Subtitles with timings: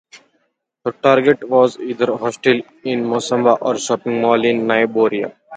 [0.83, 5.25] The target was either a hotel in Mombasa or a shopping mall in Nairobi.